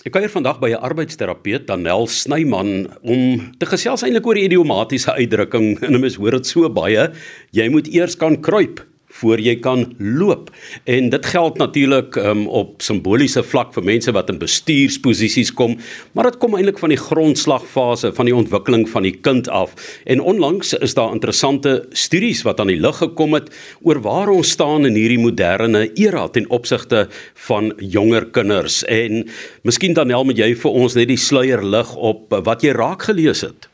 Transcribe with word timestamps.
Ek 0.00 0.14
kuier 0.16 0.32
vandag 0.32 0.62
by 0.62 0.70
'n 0.72 0.80
arbeidsterapeut, 0.80 1.66
Danel 1.68 2.06
Snyman, 2.08 2.88
om 3.04 3.52
te 3.60 3.66
gesels 3.68 4.00
eintlik 4.00 4.24
oor 4.24 4.38
die 4.38 4.46
idiomatiese 4.48 5.12
uitdrukking. 5.12 5.76
En 5.84 6.00
mens 6.00 6.16
hoor 6.16 6.38
dit 6.40 6.46
so 6.46 6.70
baie, 6.72 7.10
jy 7.52 7.68
moet 7.68 7.84
eers 7.92 8.16
kan 8.16 8.40
kruip 8.40 8.80
voor 9.20 9.40
jy 9.42 9.56
kan 9.62 9.84
loop. 9.98 10.50
En 10.84 11.08
dit 11.10 11.26
geld 11.26 11.58
natuurlik 11.58 12.16
um, 12.16 12.46
op 12.46 12.82
simboliese 12.82 13.42
vlak 13.42 13.74
vir 13.74 13.86
mense 13.86 14.12
wat 14.14 14.30
in 14.30 14.38
bestuursposisies 14.40 15.52
kom, 15.56 15.76
maar 16.12 16.30
dit 16.30 16.38
kom 16.42 16.54
eintlik 16.56 16.78
van 16.82 16.94
die 16.94 17.00
grondslagfase 17.00 18.12
van 18.16 18.30
die 18.30 18.36
ontwikkeling 18.36 18.86
van 18.90 19.06
die 19.06 19.16
kind 19.16 19.48
af. 19.48 19.74
En 20.04 20.20
onlangs 20.20 20.72
is 20.78 20.94
daar 20.94 21.14
interessante 21.14 21.86
studies 21.90 22.44
wat 22.46 22.60
aan 22.60 22.70
die 22.72 22.80
lig 22.80 23.00
gekom 23.02 23.34
het 23.36 23.50
oor 23.82 24.00
waar 24.04 24.30
ons 24.32 24.54
staan 24.54 24.86
in 24.88 24.98
hierdie 24.98 25.20
moderne 25.20 25.86
era 25.98 26.28
ten 26.28 26.48
opsigte 26.50 27.06
van 27.46 27.72
jonger 27.78 28.30
kinders. 28.30 28.82
En 28.84 29.26
miskien 29.66 29.94
dan 29.94 30.12
help 30.14 30.32
jy 30.36 30.52
vir 30.54 30.80
ons 30.84 30.94
net 30.94 31.08
die 31.10 31.20
sluier 31.20 31.64
lig 31.64 31.94
op 31.96 32.30
wat 32.44 32.62
jy 32.62 32.74
raak 32.76 33.08
gelees 33.08 33.42
het. 33.46 33.70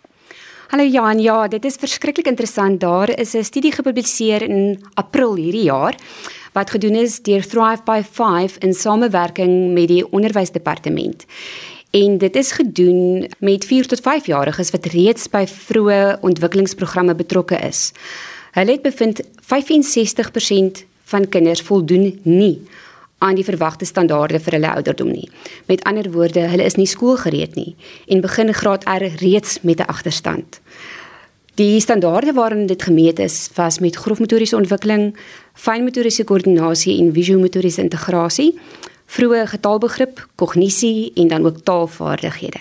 Hallo 0.66 0.83
Jan, 0.83 1.20
ja, 1.23 1.45
dit 1.47 1.65
is 1.65 1.77
verskriklik 1.79 2.27
interessant. 2.27 2.80
Daar 2.80 3.09
is 3.20 3.34
'n 3.34 3.45
studie 3.45 3.73
gepubliseer 3.73 4.43
in 4.43 4.83
April 4.95 5.34
hierdie 5.34 5.62
jaar 5.62 5.95
wat 6.52 6.70
gedoen 6.70 6.95
is 6.95 7.23
deur 7.23 7.47
Thrive 7.47 7.83
by 7.84 8.02
5 8.02 8.57
in 8.59 8.74
samewerking 8.74 9.73
met 9.73 9.88
die 9.88 10.12
onderwysdepartement. 10.12 11.24
En 11.91 12.19
dit 12.19 12.37
is 12.37 12.52
gedoen 12.52 13.30
met 13.38 13.65
4 13.65 13.87
tot 13.87 14.01
5 14.01 14.27
jariges 14.27 14.71
wat 14.71 14.87
reeds 14.87 15.29
by 15.29 15.47
vroeë 15.47 16.19
ontwikkelingsprogramme 16.21 17.15
betrokke 17.15 17.57
is. 17.57 17.93
Hulle 18.52 18.71
het 18.71 18.83
bevind 18.83 19.21
65% 19.41 20.85
van 21.05 21.29
kinders 21.29 21.60
voldoen 21.60 22.21
nie 22.23 22.60
aan 23.19 23.34
die 23.34 23.45
verwagte 23.45 23.84
standaarde 23.84 24.41
vir 24.41 24.59
hulle 24.59 24.75
ouderdom 24.75 25.11
nie. 25.12 25.29
Met 25.66 25.83
ander 25.84 26.11
woorde, 26.12 26.48
hulle 26.52 26.65
is 26.65 26.77
nie 26.77 26.87
skoolgereed 26.87 27.55
nie 27.57 27.74
en 28.07 28.20
begin 28.20 28.52
graad 28.55 28.84
R 28.84 29.09
reeds 29.23 29.62
met 29.62 29.80
'n 29.80 29.88
agterstand. 29.88 30.60
Die 31.57 31.80
standaarde 31.80 32.32
waarin 32.32 32.66
dit 32.66 32.82
gemeet 32.82 33.18
is, 33.18 33.49
was 33.55 33.79
met 33.79 33.96
grofmotoriese 33.96 34.57
ontwikkeling, 34.57 35.16
fynmotoriese 35.55 36.24
koördinasie 36.24 36.99
en 36.99 37.13
visuomotoriese 37.13 37.80
integrasie, 37.80 38.59
vroeë 39.07 39.46
getalbegrip, 39.46 40.27
kognisie 40.35 41.12
en 41.15 41.29
dan 41.29 41.46
ook 41.46 41.62
taalvaardighede. 41.65 42.60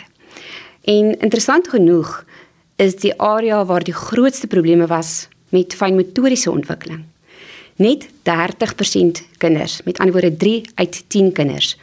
En 0.81 1.19
interessant 1.19 1.67
genoeg 1.67 2.25
is 2.75 2.95
die 2.95 3.13
area 3.19 3.65
waar 3.65 3.83
die 3.83 3.93
grootste 3.93 4.47
probleme 4.47 4.87
was 4.87 5.27
met 5.49 5.75
fynmotoriese 5.75 6.51
ontwikkeling. 6.51 7.03
Net 7.75 8.07
30% 8.07 9.25
kinders, 9.37 9.81
met 9.83 9.97
ander 9.97 10.13
woorde 10.13 10.37
3 10.37 10.61
uit 10.75 11.03
10 11.07 11.31
kinders, 11.31 11.77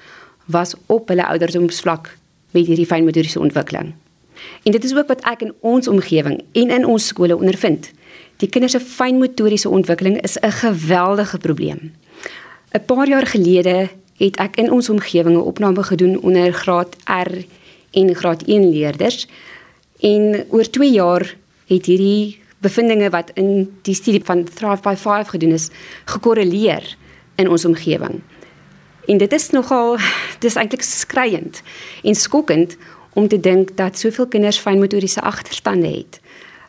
was 0.45 0.75
op 0.87 1.09
hulle 1.09 1.27
ouderdomsvlak 1.27 2.17
met 2.51 2.67
hierdie 2.67 2.87
fynmotoriese 2.87 3.41
ontwikkeling. 3.41 3.93
En 4.63 4.73
dit 4.73 4.85
is 4.85 4.95
ook 4.97 5.07
wat 5.07 5.25
ek 5.29 5.45
in 5.45 5.53
ons 5.61 5.89
omgewing 5.89 6.41
en 6.53 6.71
in 6.71 6.87
ons 6.87 7.07
skole 7.07 7.37
ondervind. 7.37 7.91
Die 8.41 8.49
kinders 8.49 8.73
se 8.73 8.81
fynmotoriese 8.81 9.69
ontwikkeling 9.69 10.21
is 10.23 10.39
'n 10.41 10.51
geweldige 10.51 11.39
probleem. 11.39 11.93
'n 12.73 12.85
Paar 12.87 13.09
jaar 13.09 13.27
gelede 13.27 13.89
het 14.17 14.37
ek 14.37 14.57
in 14.57 14.71
ons 14.71 14.89
omgewing 14.89 15.37
'n 15.37 15.49
opname 15.53 15.83
gedoen 15.83 16.21
onder 16.21 16.53
graad 16.53 16.97
R 17.05 17.45
en 17.91 18.15
graad 18.15 18.43
1 18.47 18.71
leerders 18.71 19.29
en 20.01 20.47
oor 20.49 20.71
2 20.71 20.91
jaar 20.91 21.37
het 21.67 21.87
hierdie 21.87 22.42
bevindinge 22.63 23.11
wat 23.11 23.31
in 23.35 23.69
die 23.87 23.95
studie 23.95 24.23
van 24.25 24.45
Thrive 24.45 24.83
by 24.83 24.95
5 24.97 25.35
gedoen 25.35 25.57
is 25.57 25.69
gekorreleer 26.05 26.87
in 27.41 27.51
ons 27.51 27.65
omgewing. 27.65 28.21
En 29.11 29.19
dit 29.19 29.33
is 29.33 29.51
nogal 29.51 29.99
dis 30.45 30.57
eintlik 30.57 30.83
skriwend 30.87 31.63
en 32.03 32.15
skokkend 32.15 32.77
om 33.13 33.29
te 33.29 33.41
dink 33.41 33.77
dat 33.77 33.99
soveel 33.99 34.27
kinders 34.27 34.61
fynmotoriese 34.63 35.21
agterstande 35.21 35.91
het. 35.91 36.21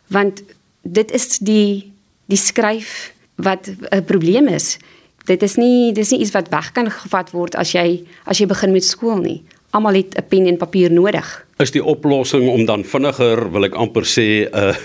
Want 0.08 0.44
dit 0.82 1.12
is 1.12 1.38
die 1.40 1.92
die 2.26 2.40
skryf 2.40 3.14
wat 3.36 3.70
'n 3.92 4.04
probleem 4.06 4.48
is. 4.48 4.78
Dit 5.26 5.44
is 5.44 5.56
nie 5.56 5.94
dis 5.94 6.10
nie 6.10 6.20
iets 6.20 6.32
wat 6.32 6.50
weg 6.50 6.72
kan 6.72 6.92
gevat 6.92 7.32
word 7.32 7.56
as 7.56 7.72
jy 7.72 8.04
as 8.26 8.38
jy 8.38 8.46
begin 8.46 8.72
met 8.72 8.84
skool 8.84 9.18
nie. 9.18 9.44
Almal 9.70 9.94
het 9.94 10.18
'n 10.18 10.28
pen 10.28 10.48
en 10.48 10.58
papier 10.58 10.92
nodig. 10.92 11.46
Is 11.58 11.72
die 11.72 11.84
oplossing 11.84 12.50
om 12.50 12.66
dan 12.66 12.84
vinniger, 12.84 13.52
wil 13.52 13.64
ek 13.64 13.74
amper 13.74 14.04
sê, 14.04 14.50
'n 14.50 14.56
uh, 14.56 14.76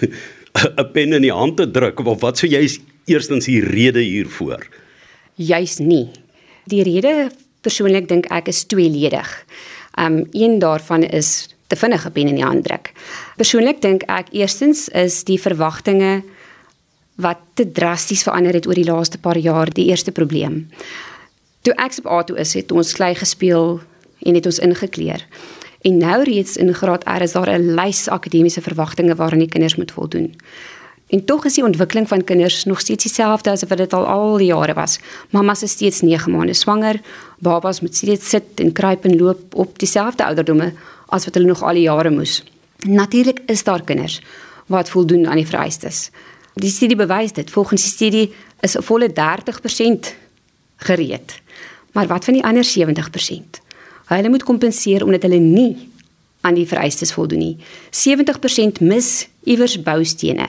'n 0.55 0.91
pen 0.93 1.13
in 1.13 1.23
die 1.23 1.33
hand 1.33 1.57
te 1.57 1.71
druk 1.71 2.01
of 2.01 2.21
wat 2.21 2.39
sou 2.39 2.51
jy 2.51 2.67
eerstens 3.07 3.45
die 3.47 3.61
rede 3.61 4.01
hiervoor? 4.01 4.67
Juis 5.35 5.79
nie. 5.79 6.09
Die 6.65 6.83
rede 6.83 7.31
persoonlik 7.61 8.09
dink 8.09 8.27
ek 8.31 8.49
is 8.49 8.65
tweeledig. 8.65 9.29
Um 9.99 10.27
een 10.33 10.59
daarvan 10.59 11.03
is 11.03 11.49
te 11.69 11.77
vinnige 11.77 12.11
pen 12.11 12.29
in 12.29 12.41
die 12.41 12.45
hand 12.45 12.65
druk. 12.65 12.93
Persoonlik 13.37 13.83
dink 13.83 14.03
ek 14.09 14.33
eerstens 14.33 14.89
is 14.89 15.25
die 15.25 15.41
verwagtinge 15.41 16.23
wat 17.19 17.39
te 17.55 17.67
drasties 17.73 18.23
verander 18.23 18.55
het 18.55 18.67
oor 18.67 18.79
die 18.79 18.87
laaste 18.87 19.19
paar 19.19 19.39
jaar 19.39 19.71
die 19.75 19.89
eerste 19.91 20.13
probleem. 20.13 20.69
Toe 21.67 21.75
ek 21.75 21.99
op 22.05 22.07
A2 22.07 22.39
is, 22.39 22.55
het 22.55 22.73
ons 22.73 22.95
klei 22.95 23.15
gespeel 23.19 23.81
en 24.23 24.35
het 24.35 24.47
ons 24.47 24.61
ingekleer. 24.63 25.25
En 25.81 25.97
nou 25.97 26.23
reeds 26.23 26.57
in 26.57 26.75
graad 26.75 27.05
R 27.05 27.23
is 27.23 27.33
daar 27.33 27.59
'n 27.59 27.75
lys 27.75 28.09
akademiese 28.09 28.61
verwagtinge 28.61 29.15
waaraan 29.15 29.39
die 29.39 29.49
kinders 29.49 29.77
moet 29.77 29.93
voldoen. 29.93 30.35
En 31.09 31.25
tog 31.25 31.45
is 31.45 31.55
die 31.55 31.65
ontwikkeling 31.65 32.09
van 32.09 32.25
kinders 32.25 32.65
nog 32.65 32.81
steeds 32.81 33.03
dieselfde 33.03 33.51
as 33.51 33.63
wat 33.63 33.79
dit 33.79 33.93
al 33.93 34.07
al 34.07 34.37
die 34.37 34.47
jare 34.47 34.75
was. 34.75 34.99
Mamas 35.31 35.63
is 35.63 35.71
steeds 35.71 36.01
9 36.01 36.33
maande 36.33 36.55
swanger, 36.55 37.01
babas 37.39 37.81
moet 37.81 37.97
steeds 37.97 38.29
sit 38.29 38.43
en 38.55 38.73
kruip 38.73 39.05
en 39.05 39.17
loop 39.17 39.55
op 39.55 39.79
dieselfde 39.79 40.25
ouderdomme 40.25 40.73
as 41.07 41.25
wat 41.25 41.35
hulle 41.35 41.47
nog 41.47 41.63
al 41.63 41.73
die 41.75 41.83
jare 41.83 42.11
moes. 42.11 42.45
Natuurlik 42.87 43.41
is 43.47 43.65
daar 43.65 43.83
kinders 43.85 44.21
wat 44.67 44.89
voldoen 44.89 45.27
aan 45.29 45.37
die 45.37 45.47
vereistes. 45.47 46.11
Die 46.55 46.71
studie 46.71 46.97
bewys 46.97 47.33
dit. 47.33 47.51
Volgens 47.51 47.83
die 47.83 47.91
studie 47.91 48.35
is 48.61 48.77
'n 48.77 48.83
volle 48.83 49.13
30% 49.13 50.15
gereed. 50.77 51.41
Maar 51.93 52.07
wat 52.07 52.25
van 52.25 52.35
die 52.35 52.45
ander 52.45 52.65
70%? 52.65 53.61
Hulle 54.09 54.29
moet 54.33 54.45
kompenseer 54.47 55.05
omdat 55.05 55.23
hulle 55.27 55.41
nie 55.43 55.77
aan 56.41 56.57
die 56.57 56.67
vereistes 56.69 57.13
voldoen 57.13 57.43
nie. 57.43 57.57
70% 57.93 58.81
mis 58.81 59.29
iewers 59.45 59.77
boustene. 59.83 60.49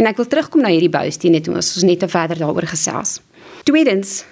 En 0.00 0.08
ek 0.08 0.16
wil 0.16 0.28
terugkom 0.32 0.64
na 0.64 0.72
hierdie 0.72 0.92
boustene 0.92 1.42
toe 1.44 1.54
ons 1.60 1.74
net 1.86 2.04
verder 2.08 2.40
daaroor 2.40 2.66
gesels. 2.70 3.18
Tweedens 3.68 4.24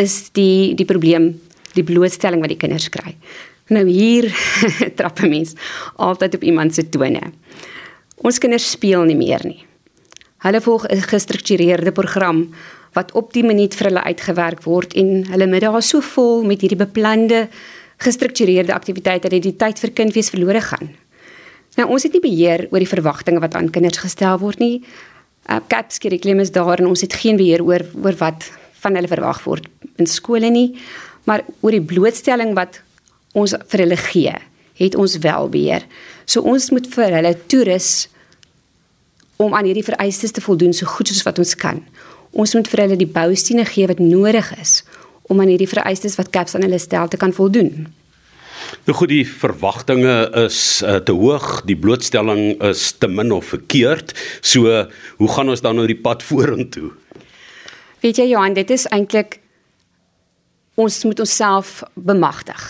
is 0.00 0.30
die 0.36 0.74
die 0.74 0.88
probleem 0.88 1.32
die 1.76 1.86
blootstelling 1.86 2.42
wat 2.42 2.52
die 2.52 2.60
kinders 2.60 2.88
kry. 2.90 3.14
Nou 3.70 3.86
hier 3.86 4.26
trap 4.98 5.22
'n 5.22 5.30
mens 5.30 5.54
altyd 5.96 6.34
op 6.34 6.42
iemand 6.42 6.74
se 6.74 6.88
tone. 6.88 7.32
Ons 8.16 8.38
kinders 8.38 8.70
speel 8.70 9.04
nie 9.04 9.16
meer 9.16 9.40
nie. 9.46 9.64
Hulle 10.42 10.60
volg 10.60 10.88
'n 10.88 11.02
gestruktureerde 11.02 11.92
program 11.92 12.50
wat 12.96 13.12
op 13.18 13.32
die 13.34 13.44
minuut 13.46 13.74
vir 13.78 13.90
hulle 13.90 14.02
uitgewerk 14.02 14.64
word 14.66 14.96
en 14.98 15.24
hulle 15.30 15.46
middag 15.50 15.78
is 15.78 15.92
so 15.92 16.02
vol 16.04 16.42
met 16.46 16.64
hierdie 16.64 16.80
beplande 16.80 17.46
gestruktureerde 18.00 18.74
aktiwiteite 18.74 19.28
dat 19.28 19.44
die 19.44 19.56
tyd 19.56 19.78
vir 19.78 19.92
kindwees 19.94 20.32
verlore 20.32 20.62
gaan. 20.64 20.90
Nou 21.78 21.86
ons 21.94 22.06
het 22.06 22.16
nie 22.16 22.24
beheer 22.24 22.66
oor 22.70 22.82
die 22.82 22.90
verwagtinge 22.90 23.42
wat 23.42 23.54
aan 23.54 23.70
kinders 23.70 24.02
gestel 24.02 24.40
word 24.42 24.58
nie. 24.62 24.80
Uh, 25.46 25.60
CAPS 25.70 26.00
kurrikulum 26.02 26.42
is 26.42 26.52
daar 26.54 26.80
en 26.80 26.90
ons 26.90 27.04
het 27.04 27.14
geen 27.14 27.38
beheer 27.38 27.62
oor 27.64 27.84
oor 28.02 28.16
wat 28.20 28.48
van 28.80 28.96
hulle 28.96 29.10
verwag 29.10 29.42
word 29.44 29.68
in 30.00 30.08
skole 30.08 30.48
nie, 30.50 30.72
maar 31.28 31.44
oor 31.60 31.76
die 31.76 31.84
blootstelling 31.84 32.54
wat 32.56 32.80
ons 33.36 33.54
vir 33.70 33.84
hulle 33.84 33.98
gee, 34.00 34.32
het 34.80 34.96
ons 34.98 35.18
wel 35.22 35.50
beheer. 35.52 35.84
So 36.24 36.42
ons 36.48 36.70
moet 36.74 36.88
vir 36.94 37.16
hulle 37.18 37.34
toerus 37.52 38.08
om 39.40 39.54
aan 39.56 39.68
hierdie 39.68 39.84
vereistes 39.84 40.32
te 40.36 40.42
voldoen 40.44 40.72
so 40.76 40.88
goed 40.88 41.08
soos 41.12 41.24
wat 41.28 41.38
ons 41.40 41.54
kan. 41.56 41.84
Ons 42.30 42.54
moet 42.54 42.68
vir 42.70 42.84
hulle 42.84 42.98
die 43.00 43.10
boustene 43.10 43.64
gee 43.66 43.88
wat 43.90 44.02
nodig 44.02 44.52
is 44.60 44.80
om 45.30 45.40
aan 45.40 45.50
hierdie 45.50 45.70
vereistes 45.70 46.16
wat 46.18 46.30
CAPS 46.34 46.56
aan 46.58 46.66
hulle 46.66 46.78
stel 46.78 47.08
te 47.10 47.18
kan 47.18 47.32
voldoen. 47.34 47.88
Nou 48.86 48.94
goed, 48.96 49.10
die 49.10 49.26
verwagtinge 49.26 50.14
is 50.44 50.58
uh, 50.84 50.98
te 51.02 51.14
hoog, 51.16 51.62
die 51.66 51.76
blootstelling 51.78 52.60
is 52.66 52.90
te 52.98 53.08
min 53.10 53.32
of 53.34 53.50
verkeerd. 53.54 54.14
So, 54.40 54.84
hoe 55.18 55.30
gaan 55.34 55.50
ons 55.50 55.62
dan 55.64 55.78
nou 55.78 55.86
die 55.90 55.98
pad 55.98 56.22
vorentoe? 56.28 56.90
Weet 58.00 58.20
jy 58.22 58.30
Johan, 58.32 58.56
dit 58.56 58.70
is 58.72 58.86
eintlik 58.88 59.40
ons 60.80 61.02
moet 61.04 61.20
onsself 61.20 61.80
bemagtig 61.94 62.62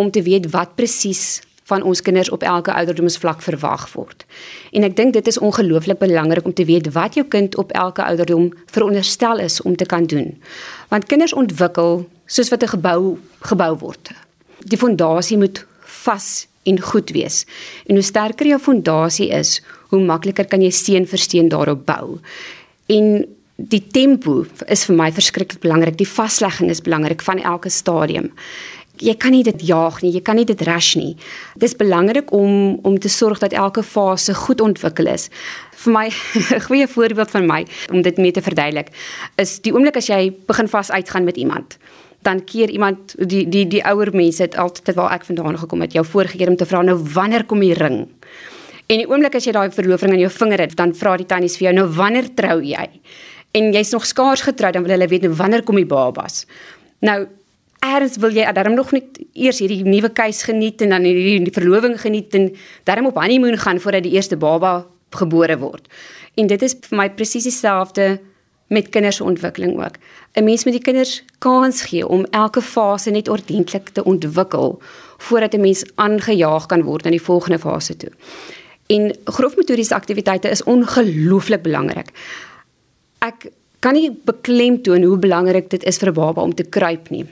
om 0.00 0.10
te 0.14 0.22
weet 0.22 0.46
wat 0.54 0.76
presies 0.78 1.40
van 1.70 1.86
ons 1.86 2.02
kinders 2.02 2.30
op 2.34 2.42
elke 2.42 2.74
ouderdomsvlak 2.74 3.42
verwag 3.46 3.86
word. 3.94 4.26
En 4.74 4.86
ek 4.86 4.96
dink 4.98 5.14
dit 5.16 5.30
is 5.30 5.38
ongelooflik 5.38 6.02
belangrik 6.02 6.46
om 6.46 6.54
te 6.54 6.66
weet 6.68 6.90
wat 6.96 7.18
jou 7.18 7.26
kind 7.30 7.56
op 7.62 7.72
elke 7.78 8.04
ouderdom 8.04 8.50
veronderstel 8.74 9.42
is 9.46 9.60
om 9.62 9.76
te 9.76 9.86
kan 9.86 10.06
doen. 10.10 10.34
Want 10.90 11.06
kinders 11.10 11.36
ontwikkel 11.36 12.06
soos 12.26 12.50
wat 12.50 12.62
'n 12.62 12.74
gebou 12.76 13.18
gebou 13.40 13.72
word. 13.78 14.12
Die 14.66 14.78
fondasie 14.78 15.38
moet 15.38 15.64
vas 16.04 16.46
en 16.62 16.80
goed 16.80 17.10
wees. 17.10 17.44
En 17.86 17.94
hoe 17.94 18.04
sterker 18.04 18.46
jou 18.46 18.60
fondasie 18.60 19.28
is, 19.28 19.60
hoe 19.88 20.00
makliker 20.00 20.46
kan 20.46 20.62
jy 20.62 20.70
steen 20.70 21.06
vir 21.06 21.18
steen 21.18 21.48
daarop 21.48 21.86
bou. 21.86 22.18
En 22.86 23.24
die 23.56 23.82
tempo 23.92 24.46
is 24.72 24.84
vir 24.88 24.96
my 24.96 25.10
verskriklik 25.12 25.60
belangrik. 25.60 25.98
Die 26.00 26.08
vaslegging 26.08 26.70
is 26.70 26.82
belangrik 26.84 27.22
van 27.22 27.42
elke 27.42 27.68
stadium. 27.72 28.30
Jy 29.00 29.14
kan 29.16 29.34
nie 29.34 29.42
dit 29.42 29.62
jaag 29.64 30.02
nie, 30.02 30.12
jy 30.12 30.22
kan 30.24 30.36
nie 30.36 30.46
dit 30.48 30.62
rush 30.68 30.94
nie. 30.96 31.16
Dit 31.56 31.70
is 31.70 31.76
belangrik 31.76 32.32
om 32.32 32.78
om 32.82 32.98
te 32.98 33.08
sorg 33.08 33.40
dat 33.40 33.52
elke 33.52 33.82
fase 33.82 34.34
goed 34.34 34.60
ontwikkel 34.60 35.06
is. 35.06 35.30
Vir 35.84 35.92
my 35.92 36.06
'n 36.56 36.60
goeie 36.68 36.86
voorbeeld 36.86 37.30
van 37.30 37.46
my 37.46 37.64
om 37.92 38.02
dit 38.02 38.16
mee 38.16 38.32
te 38.32 38.42
verduidelik 38.42 38.92
is 39.36 39.60
die 39.60 39.72
oomblik 39.72 39.96
as 39.96 40.08
jy 40.08 40.30
begin 40.46 40.68
vas 40.68 40.90
uitgaan 40.90 41.24
met 41.24 41.36
iemand 41.36 41.78
dan 42.22 42.44
keer 42.44 42.70
iemand 42.70 43.14
die 43.16 43.48
die 43.48 43.66
die 43.68 43.82
ouer 43.84 44.12
mense 44.12 44.42
het 44.42 44.56
altyd 44.56 44.94
waar 44.94 45.14
ek 45.16 45.24
vandaan 45.24 45.58
gekom 45.58 45.80
het 45.80 45.96
jou 45.96 46.04
voorgekeer 46.04 46.52
om 46.52 46.56
te 46.56 46.68
vra 46.68 46.82
nou 46.84 46.98
wanneer 47.14 47.46
kom 47.48 47.60
die 47.64 47.74
ring 47.74 48.02
en 48.90 49.00
die 49.00 49.08
oomblik 49.08 49.38
as 49.38 49.46
jy 49.48 49.54
daai 49.56 49.72
verloving 49.72 50.12
aan 50.12 50.24
jou 50.24 50.32
vinger 50.34 50.66
het 50.66 50.76
dan 50.76 50.92
vra 50.96 51.16
die 51.16 51.28
tannies 51.30 51.56
vir 51.56 51.70
jou 51.70 51.74
nou 51.80 51.86
wanneer 51.96 52.28
trou 52.36 52.58
jy 52.60 52.86
en 53.56 53.72
jy's 53.72 53.92
nog 53.96 54.06
skaars 54.06 54.44
getroud 54.44 54.76
dan 54.76 54.84
wil 54.84 54.96
hulle 54.96 55.08
weet 55.08 55.24
nou 55.28 55.32
wanneer 55.38 55.64
kom 55.64 55.80
die 55.80 55.88
babas 55.88 56.44
nou 57.00 57.24
Eers 57.80 58.18
wil 58.20 58.34
jy 58.36 58.44
daarom 58.52 58.74
nog 58.76 58.92
net 58.92 59.20
eers 59.32 59.58
hierdie 59.58 59.84
nuwe 59.84 60.10
keus 60.12 60.42
geniet 60.42 60.82
en 60.84 60.92
dan 60.92 61.06
hierdie 61.08 61.38
die 61.46 61.54
verloving 61.54 61.96
geniet 62.00 62.34
en 62.36 62.50
daarom 62.84 63.06
op 63.06 63.20
honeymoon 63.20 63.56
gaan 63.58 63.80
voordat 63.80 64.04
die 64.04 64.12
eerste 64.12 64.36
baba 64.36 64.86
gebore 65.16 65.56
word. 65.58 65.88
En 66.36 66.46
dit 66.46 66.62
is 66.62 66.76
vir 66.88 66.98
my 66.98 67.08
presies 67.10 67.48
dieselfde 67.48 68.20
met 68.70 68.88
kinders 68.88 69.16
se 69.16 69.24
ontwikkeling 69.24 69.78
ook. 69.80 69.96
'n 70.36 70.44
Mens 70.44 70.64
moet 70.64 70.72
die 70.72 70.82
kinders 70.82 71.24
kans 71.38 71.82
gee 71.82 72.06
om 72.06 72.26
elke 72.30 72.62
fase 72.62 73.10
net 73.10 73.28
ordentlik 73.28 73.88
te 73.88 74.04
ontwikkel 74.04 74.82
voordat 75.18 75.54
'n 75.54 75.60
mens 75.60 75.84
aangejaag 75.94 76.66
kan 76.66 76.82
word 76.82 77.04
na 77.04 77.10
die 77.10 77.22
volgende 77.22 77.58
fase 77.58 77.96
toe. 77.96 78.10
En 78.86 79.16
grofmotoriese 79.24 79.94
aktiwiteite 79.94 80.48
is 80.48 80.62
ongelooflik 80.62 81.62
belangrik. 81.62 82.08
Ek 83.18 83.50
kan 83.78 83.92
nie 83.92 84.10
beklemtoon 84.24 85.02
hoe 85.02 85.18
belangrik 85.18 85.70
dit 85.70 85.84
is 85.84 85.98
vir 85.98 86.08
'n 86.08 86.14
baba 86.14 86.42
om 86.42 86.54
te 86.54 86.64
kruip 86.64 87.10
nie. 87.10 87.26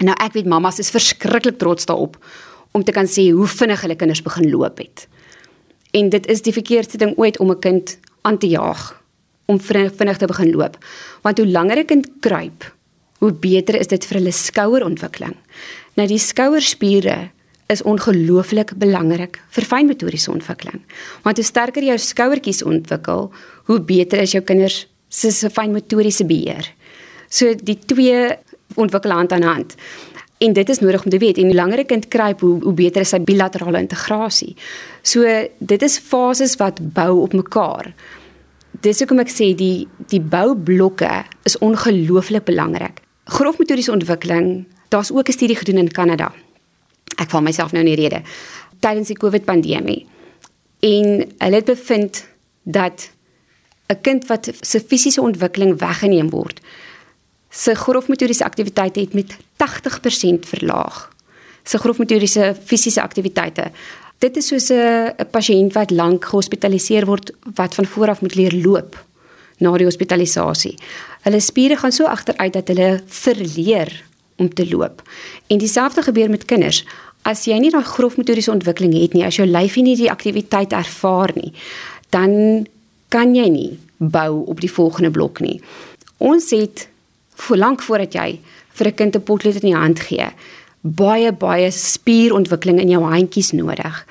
Nou 0.00 0.16
ek 0.16 0.32
weet 0.32 0.48
mamas 0.48 0.78
is 0.78 0.90
verskriklik 0.90 1.58
trots 1.60 1.86
daarop 1.88 2.16
om 2.72 2.84
te 2.84 2.92
kan 2.92 3.08
sê 3.10 3.30
hoe 3.34 3.48
vinnig 3.50 3.82
hulle 3.84 3.98
kinders 3.98 4.22
begin 4.22 4.50
loop 4.50 4.78
het. 4.78 5.06
En 5.92 6.08
dit 6.08 6.26
is 6.30 6.42
die 6.46 6.54
verkeerdste 6.54 7.00
ding 7.02 7.16
ooit 7.18 7.38
om 7.38 7.50
'n 7.50 7.58
kind 7.58 7.98
aan 8.22 8.38
te 8.38 8.48
jaag 8.48 9.02
om 9.46 9.60
vinnig 9.60 10.16
te 10.16 10.26
begin 10.26 10.50
loop. 10.50 10.78
Want 11.22 11.38
hoe 11.38 11.46
langer 11.46 11.78
'n 11.78 11.86
kind 11.86 12.08
kruip, 12.20 12.72
hoe 13.18 13.32
beter 13.32 13.74
is 13.74 13.86
dit 13.86 14.04
vir 14.04 14.18
hulle 14.18 14.32
skouerontwikkeling. 14.32 15.36
Nou 15.94 16.08
die 16.08 16.18
skouerspiere 16.18 17.30
is 17.66 17.82
ongelooflik 17.82 18.74
belangrik 18.78 19.40
vir 19.50 19.64
fynmotoriese 19.64 20.30
ontwikkeling. 20.30 20.80
Want 21.22 21.36
hoe 21.36 21.46
sterker 21.46 21.82
jou 21.82 21.98
skouertjies 21.98 22.62
ontwikkel, 22.62 23.30
hoe 23.64 23.80
beter 23.80 24.18
is 24.18 24.32
jou 24.32 24.42
kinders 24.42 24.86
se 25.08 25.50
fynmotoriese 25.50 26.24
beheer. 26.24 26.72
So 27.28 27.54
die 27.54 27.78
twee 27.86 28.38
ontwikkel 28.74 29.10
hand 29.10 29.32
aan 29.32 29.42
hand. 29.42 29.74
En 30.38 30.52
dit 30.52 30.68
is 30.68 30.78
nodig 30.78 31.04
om 31.04 31.10
te 31.10 31.18
weet 31.18 31.38
en 31.38 31.44
hoe 31.44 31.54
langer 31.54 31.78
'n 31.78 31.86
kind 31.86 32.08
kruip, 32.08 32.40
hoe 32.40 32.62
hoe 32.62 32.72
beter 32.72 33.00
is 33.00 33.08
sy 33.08 33.20
bilaterale 33.20 33.78
integrasie. 33.78 34.56
So 35.02 35.48
dit 35.58 35.82
is 35.82 35.98
fases 35.98 36.56
wat 36.56 36.92
bou 36.92 37.20
op 37.20 37.32
mekaar. 37.32 37.94
Dis 38.80 38.98
hoekom 38.98 39.18
ek 39.18 39.28
sê 39.28 39.54
die 39.54 39.88
die 40.08 40.20
boublokke 40.20 41.24
is 41.42 41.58
ongelooflik 41.58 42.44
belangrik. 42.44 43.00
Grofmotoriese 43.24 43.92
ontwikkeling, 43.92 44.66
daar's 44.88 45.12
ook 45.12 45.28
'n 45.28 45.32
studie 45.32 45.56
gedoen 45.56 45.78
in 45.78 45.92
Kanada. 45.92 46.32
Ek 47.16 47.30
val 47.30 47.42
myself 47.42 47.72
nou 47.72 47.84
in 47.84 47.94
die 47.94 48.02
rede. 48.02 48.22
Tydens 48.78 49.06
die 49.06 49.16
COVID-pandemie. 49.16 50.06
En 50.80 51.04
hulle 51.38 51.54
het 51.54 51.64
bevind 51.64 52.26
dat 52.62 53.10
'n 53.88 54.00
kind 54.00 54.26
wat 54.26 54.50
se 54.60 54.80
fisiese 54.80 55.20
ontwikkeling 55.20 55.78
weggeneem 55.78 56.30
word, 56.30 56.60
se 57.50 57.74
grofmotoriese 57.74 58.44
aktiwiteite 58.44 59.00
het 59.00 59.12
met 59.12 59.36
80% 59.36 60.46
verlaag. 60.46 61.10
Se 61.62 61.78
grofmotoriese 61.78 62.56
fisiese 62.64 63.02
aktiwiteite. 63.02 63.70
Dit 64.18 64.36
is 64.36 64.46
soos 64.46 64.70
'n 64.70 65.14
pasiënt 65.30 65.72
wat 65.72 65.90
lank 65.90 66.24
gehospitaliseer 66.24 67.06
word 67.06 67.32
wat 67.54 67.74
van 67.74 67.86
voor 67.86 68.08
af 68.08 68.20
moet 68.20 68.34
leer 68.34 68.54
loop 68.54 69.04
na 69.58 69.76
die 69.76 69.86
hospitalisasie. 69.86 70.74
Hulle 71.22 71.40
spiere 71.40 71.76
gaan 71.76 71.92
so 71.92 72.04
agteruit 72.04 72.52
dat 72.52 72.68
hulle 72.68 73.02
verleer 73.06 74.04
om 74.36 74.54
te 74.54 74.68
loop. 74.68 75.02
En 75.46 75.58
dieselfde 75.58 76.02
gebeur 76.02 76.30
met 76.30 76.44
kinders. 76.44 76.84
As 77.22 77.44
jy 77.44 77.58
nie 77.60 77.70
daai 77.70 77.84
grofmotoriese 77.84 78.50
ontwikkeling 78.50 78.94
het 78.96 79.12
nie, 79.12 79.24
as 79.24 79.36
jou 79.36 79.46
lyfie 79.48 79.82
nie 79.82 79.96
die 79.96 80.10
aktiwiteit 80.10 80.72
ervaar 80.72 81.32
nie, 81.34 81.52
dan 82.08 82.66
kan 83.08 83.34
jy 83.34 83.48
nie 83.48 83.78
bou 83.96 84.44
op 84.46 84.60
die 84.60 84.72
volgende 84.72 85.10
blok 85.10 85.40
nie. 85.40 85.60
Ons 86.16 86.50
het 86.50 86.88
voor 87.42 87.56
lank 87.56 87.82
voordat 87.82 88.12
jy 88.12 88.40
vir 88.72 88.86
'n 88.86 88.94
kind 88.94 89.16
'n 89.16 89.22
potlood 89.22 89.54
in 89.54 89.70
die 89.70 89.76
hand 89.76 90.00
gee, 90.00 90.28
baie 90.80 91.32
baie 91.32 91.70
spierontwikkeling 91.70 92.80
in 92.80 92.88
jou 92.88 93.02
handjies 93.02 93.52
nodig. 93.52 94.06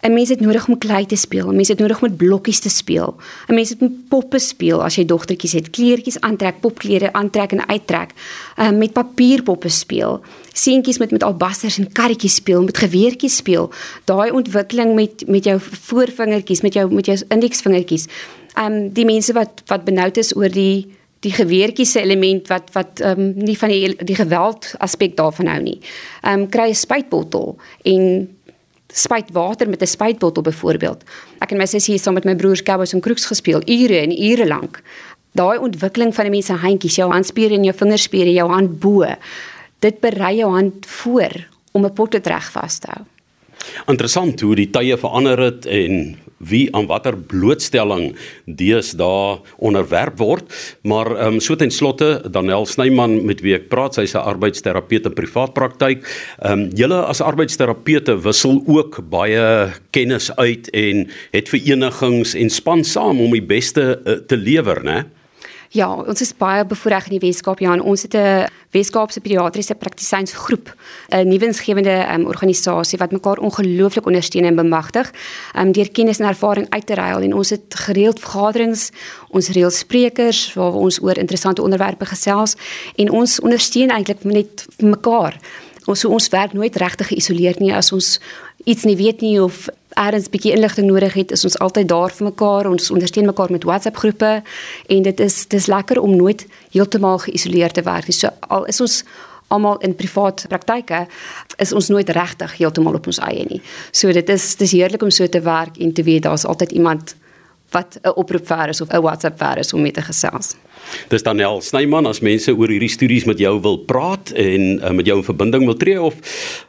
'n 0.00 0.12
Mens 0.12 0.28
het 0.28 0.40
nodig 0.40 0.68
om 0.68 0.78
klei 0.78 1.06
te 1.06 1.16
speel, 1.16 1.48
'n 1.48 1.56
mens 1.56 1.68
het 1.68 1.78
nodig 1.78 2.00
om 2.00 2.08
met 2.08 2.16
blokkies 2.16 2.60
te 2.60 2.68
speel. 2.68 3.16
'n 3.48 3.54
Mens 3.54 3.68
het 3.68 3.80
met 3.80 4.08
poppe 4.08 4.38
speel 4.38 4.84
as 4.84 4.94
jy 4.94 5.04
dogtertjies 5.04 5.52
het, 5.52 5.70
kleertjies 5.70 6.20
aantrek, 6.20 6.60
popklere 6.60 7.12
aantrek 7.12 7.52
en 7.52 7.68
uittrek. 7.68 8.10
Uh 8.56 8.70
met 8.70 8.92
papierpoppe 8.92 9.68
speel. 9.68 10.20
Seentjies 10.52 10.98
met 10.98 11.10
met 11.10 11.22
albasters 11.22 11.78
en 11.78 11.92
karretjies 11.92 12.34
speel, 12.34 12.62
met 12.62 12.78
geweertjies 12.78 13.36
speel. 13.36 13.72
Daai 14.04 14.30
ontwikkeling 14.30 14.94
met 14.94 15.26
met 15.26 15.44
jou 15.44 15.60
voorvingertjies, 15.60 16.60
met 16.60 16.72
jou 16.72 16.92
met 16.94 17.06
jou 17.06 17.18
indeksvingertjies. 17.28 18.06
Um 18.58 18.92
die 18.92 19.04
mense 19.04 19.32
wat 19.32 19.62
wat 19.66 19.84
benoud 19.84 20.16
is 20.16 20.36
oor 20.36 20.50
die 20.50 20.97
die 21.20 21.32
geweertjie 21.34 21.86
se 21.86 22.00
element 22.00 22.48
wat 22.48 22.70
wat 22.72 23.00
ehm 23.00 23.20
um, 23.20 23.32
nie 23.34 23.58
van 23.58 23.68
die 23.68 23.94
die 24.06 24.16
geweld 24.18 24.74
aspek 24.78 25.16
daarvan 25.16 25.46
hou 25.46 25.60
nie. 25.62 25.78
Ehm 26.22 26.40
um, 26.40 26.48
kry 26.48 26.68
'n 26.70 26.74
spuitbottel 26.74 27.56
en 27.82 28.28
spuit 28.92 29.30
water 29.32 29.68
met 29.68 29.82
'n 29.82 29.86
spuitbottel 29.86 30.42
byvoorbeeld. 30.42 31.04
Ek 31.40 31.50
en 31.50 31.58
my 31.58 31.66
sussie 31.66 31.94
het 31.94 32.02
saam 32.02 32.14
met 32.14 32.24
my 32.24 32.36
broers 32.36 32.62
cowboys 32.62 32.92
en 32.92 33.00
kroeks 33.00 33.26
gespeel 33.26 33.62
ure 33.66 33.98
en 33.98 34.22
ure 34.22 34.46
lank. 34.46 34.82
Daai 35.32 35.58
ontwikkeling 35.58 36.14
van 36.14 36.24
die 36.24 36.32
mense 36.32 36.52
handjies, 36.52 36.96
jou 36.96 37.10
handspiere 37.12 37.54
en 37.54 37.64
jou 37.64 37.76
vingerspiere, 37.76 38.32
jou 38.32 38.50
handbo. 38.50 39.04
Dit 39.78 40.00
berei 40.00 40.36
jou 40.36 40.50
hand 40.52 40.86
voor 40.86 41.46
om 41.72 41.84
'n 41.84 41.92
pot 41.92 42.10
te 42.10 42.20
reg 42.22 42.50
vas 42.52 42.78
te 42.78 42.88
hou. 42.90 43.04
Interessant 43.86 44.40
hoe 44.40 44.54
die 44.54 44.70
tye 44.70 44.96
verander 44.96 45.38
het 45.38 45.66
en 45.66 46.16
wie 46.38 46.68
aan 46.74 46.86
watter 46.86 47.16
blootstelling 47.16 48.12
deesdae 48.46 49.38
onderwerp 49.58 50.18
word, 50.18 50.46
maar 50.82 51.10
ehm 51.16 51.38
um, 51.38 51.40
so 51.40 51.56
ten 51.56 51.70
slotte 51.70 52.22
Danel 52.30 52.66
Snyman 52.66 53.24
met 53.26 53.42
wie 53.44 53.54
ek 53.58 53.68
praat, 53.68 53.98
sy's 53.98 54.14
'n 54.14 54.22
arbeidsterapeut 54.22 55.06
in 55.06 55.14
privaat 55.14 55.54
praktyk. 55.54 56.06
Ehm 56.42 56.52
um, 56.52 56.68
julle 56.74 57.02
as 57.06 57.20
arbeidsterapeute 57.20 58.18
wissel 58.22 58.62
ook 58.66 59.00
baie 59.10 59.72
kennis 59.90 60.30
uit 60.36 60.70
en 60.70 61.08
het 61.32 61.48
verenigings 61.48 62.34
en 62.34 62.50
span 62.50 62.84
saam 62.84 63.20
om 63.20 63.32
die 63.32 63.42
beste 63.42 64.00
uh, 64.04 64.12
te 64.26 64.36
lewer, 64.36 64.84
né? 64.84 65.04
Ja, 65.76 65.90
ons 65.92 66.20
is 66.24 66.30
baie 66.32 66.62
bevoorreg 66.64 67.10
in 67.10 67.18
die 67.18 67.26
Weskaap 67.26 67.60
ja, 67.60 67.74
en 67.76 67.82
ons 67.84 68.02
het 68.02 68.14
'n 68.16 68.48
Weskaapse 68.72 69.20
pediatriese 69.20 69.74
praktisynsgroep, 69.74 70.74
'n 71.08 71.28
nuwensgewende 71.28 72.06
um, 72.12 72.26
organisasie 72.26 72.98
wat 72.98 73.12
mekaar 73.12 73.38
ongelooflik 73.38 74.06
ondersteun 74.06 74.44
en 74.44 74.56
bemagtig, 74.56 75.12
um, 75.56 75.72
deur 75.72 75.90
kennis 75.90 76.18
en 76.18 76.26
ervaring 76.26 76.66
uit 76.70 76.86
te 76.86 76.94
ruil 76.94 77.20
en 77.20 77.34
ons 77.34 77.50
het 77.50 77.74
gereeld 77.74 78.20
vergaderings, 78.20 78.90
ons 79.28 79.48
reël 79.48 79.70
sprekers 79.70 80.54
waar 80.54 80.72
ons 80.72 81.02
oor 81.02 81.18
interessante 81.18 81.62
onderwerpe 81.62 82.04
gesels 82.04 82.56
en 82.96 83.10
ons 83.10 83.40
ondersteun 83.40 83.90
eintlik 83.90 84.24
net 84.24 84.66
mekaar. 84.78 85.36
Ons 85.88 86.04
so 86.04 86.12
ons 86.12 86.28
werk 86.34 86.52
nooit 86.52 86.76
regtig 86.76 87.08
geïsoleerd 87.14 87.62
nie 87.64 87.72
as 87.72 87.92
ons 87.96 88.18
iets 88.68 88.84
nie 88.84 88.96
weet 88.98 89.22
nie 89.24 89.38
of 89.40 89.68
ergens 89.96 90.28
bietjie 90.28 90.52
inligting 90.52 90.86
nodig 90.90 91.14
het, 91.16 91.32
is 91.32 91.46
ons 91.48 91.56
altyd 91.64 91.88
daar 91.88 92.12
vir 92.12 92.28
mekaar. 92.28 92.68
Ons 92.68 92.90
ondersteun 92.92 93.26
mekaar 93.30 93.52
met 93.54 93.64
WhatsApp 93.64 93.96
groepe 93.96 94.32
en 94.88 95.06
dit 95.06 95.20
is 95.24 95.38
dis 95.48 95.66
lekker 95.66 96.00
om 96.00 96.12
nooit 96.16 96.44
heeltemal 96.74 97.22
geïsoleerd 97.24 97.78
te 97.80 97.86
werk. 97.86 98.12
So 98.12 98.28
al 98.52 98.68
is 98.68 98.80
ons 98.84 99.00
almal 99.48 99.80
in 99.80 99.96
privaat 99.96 100.44
praktyke 100.48 101.06
is 101.56 101.72
ons 101.72 101.88
nooit 101.88 102.10
regtig 102.12 102.58
heeltemal 102.58 102.98
op 103.00 103.08
ons 103.08 103.20
eie 103.24 103.46
nie. 103.48 103.62
So 103.90 104.12
dit 104.12 104.28
is 104.28 104.50
dis 104.60 104.76
heerlik 104.76 105.02
om 105.02 105.10
so 105.14 105.26
te 105.26 105.40
werk 105.40 105.80
en 105.80 105.92
te 105.92 106.04
weet 106.04 106.28
daar's 106.28 106.44
altyd 106.44 106.76
iemand 106.76 107.16
wat 107.70 107.98
'n 108.02 108.08
oproep 108.14 108.46
vir 108.46 108.68
is 108.68 108.80
of 108.80 108.88
'n 108.88 109.00
WhatsApp 109.00 109.38
vir 109.38 109.58
is 109.58 109.72
om 109.72 109.82
mee 109.82 109.92
te 109.92 110.02
gesels. 110.02 110.54
Dis 111.08 111.22
Daniel 111.22 111.60
Snyman 111.60 112.06
as 112.06 112.20
mense 112.20 112.56
oor 112.56 112.68
hierdie 112.68 112.88
studies 112.88 113.24
met 113.24 113.38
jou 113.38 113.60
wil 113.60 113.78
praat 113.78 114.30
en 114.30 114.84
uh, 114.84 114.90
met 114.90 115.06
jou 115.06 115.18
in 115.18 115.24
verbinding 115.24 115.64
wil 115.64 115.76
tree 115.76 116.02
of 116.02 116.14